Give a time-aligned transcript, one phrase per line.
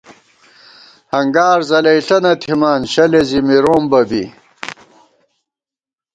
[1.13, 4.23] ہنگار ځلَئیݪہ نہ تھِمان، شلے زِی مِروم بہ بی